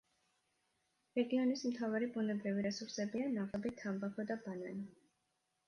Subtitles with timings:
[1.19, 4.91] რეგიონის მთავარი ბუნებრივი რესურსებია: ნავთობი, თამბაქო და ბანანი.